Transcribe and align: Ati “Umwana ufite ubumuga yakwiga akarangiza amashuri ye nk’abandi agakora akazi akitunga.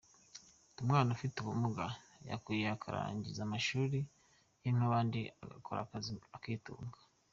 Ati 0.67 0.79
“Umwana 0.83 1.09
ufite 1.15 1.35
ubumuga 1.39 1.85
yakwiga 2.29 2.69
akarangiza 2.75 3.39
amashuri 3.43 3.99
ye 4.61 4.69
nk’abandi 4.75 5.19
agakora 5.43 5.79
akazi 5.85 6.13
akitunga. 6.37 6.97